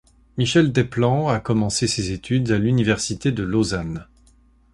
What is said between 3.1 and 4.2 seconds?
de Lausanne.